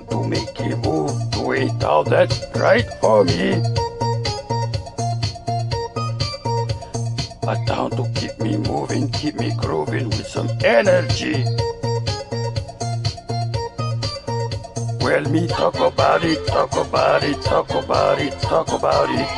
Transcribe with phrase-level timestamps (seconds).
[0.00, 1.72] move to it.
[1.74, 3.62] Now that's right for me.
[7.42, 11.44] A town to keep me moving, keep me grooving with some energy.
[15.00, 19.28] Well, me talk about it, talk about it, talk about it, talk about it.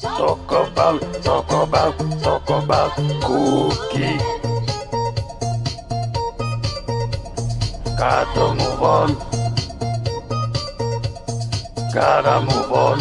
[0.00, 2.92] Talk about, talk about, talk about
[3.22, 4.18] cookie.
[7.98, 9.08] Gotta move on.
[11.92, 12.98] Gotta move on.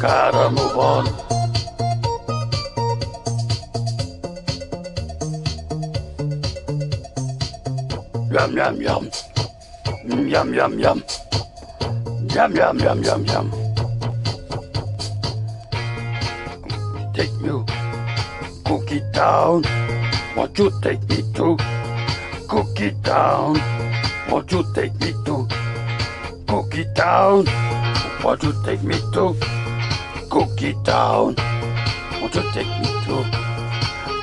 [0.00, 1.06] Gotta move on.
[8.30, 9.10] Yum yum yum.
[10.06, 11.02] Mm, yum yum yum.
[12.32, 13.50] Yum yum yum yum yum.
[17.12, 17.66] Take you.
[18.64, 19.64] Cookie down.
[20.36, 21.83] Won't you take me to?
[22.54, 23.58] Cookie Town.
[24.30, 25.48] Won't you take me to?
[26.46, 27.44] Cookie Town.
[28.22, 29.34] Won't you take me to?
[30.30, 31.34] Cookie Town.
[32.20, 33.26] Won't you take me to?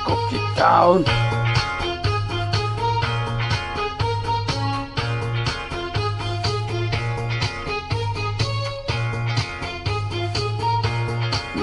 [0.06, 1.04] Cookie Town.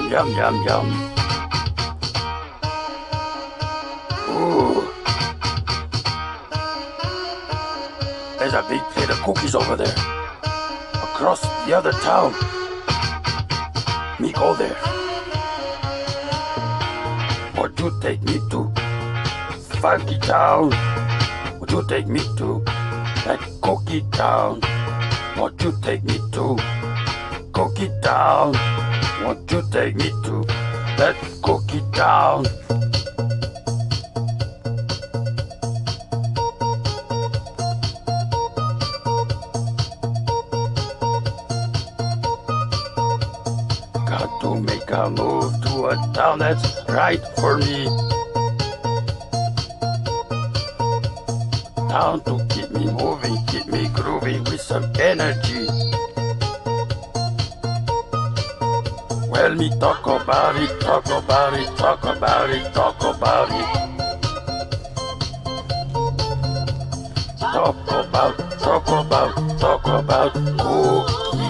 [0.08, 1.19] Yum, yum, yum.
[8.60, 9.94] A big plate of cookies over there.
[10.92, 12.34] Across the other town.
[14.20, 14.76] Me go there.
[17.56, 18.70] Would you take me to
[19.80, 20.68] Funky Town?
[21.58, 22.62] Would you take me to
[23.24, 24.60] that Cookie Town?
[25.38, 26.58] Would you take me to
[27.52, 28.52] Cookie Town?
[29.24, 30.44] Won't you take me to
[30.98, 32.44] that cookie town?
[44.40, 47.86] To make a move to a town that's right for me.
[51.88, 55.66] Town to keep me moving, keep me grooving with some energy.
[59.30, 63.90] Well, me talk about it, talk about it, talk about it, talk about it.
[67.40, 71.49] Talk about, talk about, talk about cookie.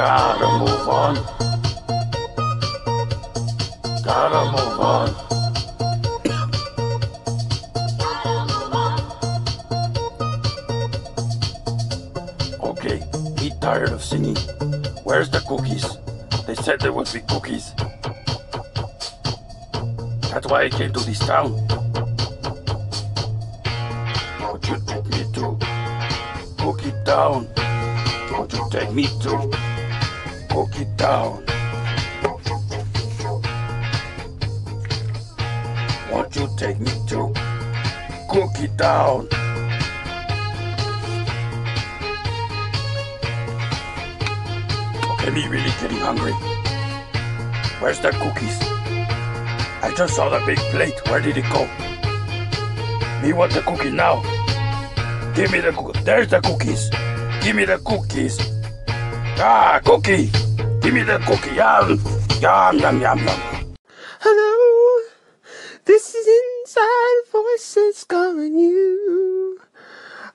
[0.00, 1.14] Gotta move on.
[4.02, 5.08] Gotta move on.
[12.62, 12.98] Okay,
[13.42, 14.36] me tired of singing.
[15.04, 15.84] Where's the cookies?
[16.46, 17.74] They said there would be cookies.
[20.32, 21.52] That's why I came to this town.
[24.50, 25.58] Would you take me to
[26.56, 27.48] Cookie Town?
[28.38, 29.69] Would you take me to
[30.50, 31.44] Cookie Town?
[36.10, 37.32] Won't you take me to
[38.28, 39.28] Cookie Town?
[45.10, 46.32] Okay, me really getting hungry.
[47.80, 48.58] Where's the cookies?
[49.82, 51.00] I just saw the big plate.
[51.08, 51.64] Where did it go?
[53.22, 54.22] Me want the cookie now.
[55.34, 56.04] Give me the cookies.
[56.04, 56.90] There's the cookies.
[57.42, 58.59] Give me the cookies.
[59.42, 60.30] Ah, cookie.
[60.82, 61.54] Give me the cookie.
[61.56, 61.96] Yum,
[62.42, 63.74] yum, yum, yum, yum.
[64.20, 65.00] Hello,
[65.86, 69.58] this is Inside Voices calling you.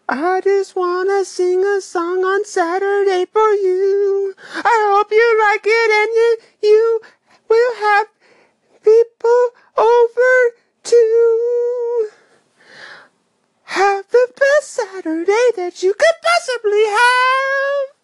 [0.10, 4.34] I just wanna sing a song on Saturday for you.
[4.56, 7.02] I hope you like it and you, you
[7.48, 8.08] will have
[8.82, 10.36] people over
[10.82, 12.10] to
[13.66, 17.96] have the best Saturday that you could possibly have.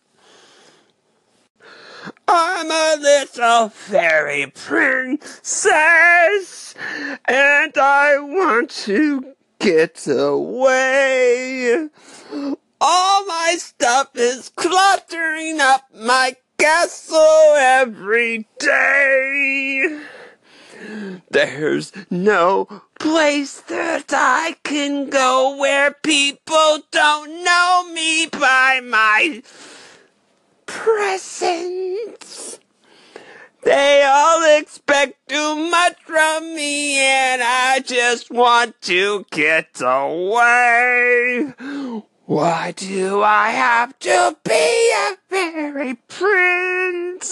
[2.64, 5.16] I'm a little fairy princess,
[7.26, 11.90] and I want to get away.
[12.80, 20.00] All my stuff is cluttering up my castle every day.
[21.32, 29.42] There's no place that I can go where people don't know me by my
[30.68, 31.71] presents.
[34.62, 41.56] Expect too much from me and I just want to get away.
[42.26, 47.24] Why do I have to be a fairy princess?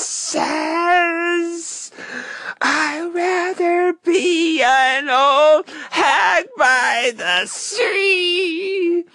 [2.59, 9.05] I'd rather be an old hag by the sea.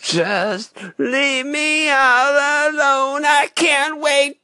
[0.00, 3.24] Just leave me all alone.
[3.24, 4.40] I can't wait